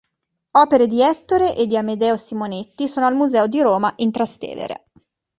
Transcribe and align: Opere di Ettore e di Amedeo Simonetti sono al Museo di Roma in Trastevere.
Opere 0.57 0.87
di 0.87 0.99
Ettore 1.03 1.55
e 1.55 1.67
di 1.67 1.77
Amedeo 1.77 2.17
Simonetti 2.17 2.87
sono 2.89 3.05
al 3.05 3.13
Museo 3.13 3.45
di 3.45 3.61
Roma 3.61 3.93
in 3.97 4.09
Trastevere. 4.11 4.85